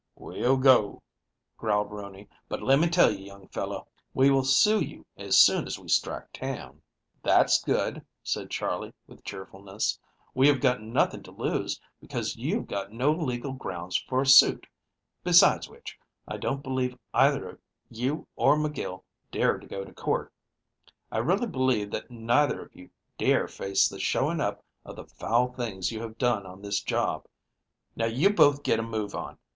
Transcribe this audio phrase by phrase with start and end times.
[0.15, 1.03] "We'll go,"
[1.57, 5.67] growled Rooney, "but let me tell you, young fellow, we will sue you as soon
[5.67, 6.81] as we strike town."
[7.21, 9.99] "That's good," said Charley, with cheerfulness.
[10.33, 14.65] "We have got nothing to lose, because you've got no legal grounds for a suit;
[15.23, 17.59] besides which, I don't believe either
[17.91, 20.33] you or McGill dare to go to court.
[21.11, 22.89] I really believe that neither of you
[23.19, 27.27] dare face the showing up of the foul things you have done on this job.
[27.95, 29.37] Now you both get a move on you.